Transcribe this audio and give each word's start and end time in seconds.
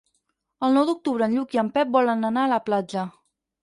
El 0.67 0.73
nou 0.77 0.87
d'octubre 0.91 1.29
en 1.29 1.37
Lluc 1.37 1.55
i 1.59 1.63
en 1.65 1.71
Pep 1.79 1.95
volen 2.01 2.33
anar 2.35 2.47
a 2.51 2.55
la 2.57 2.63
platja. 2.69 3.11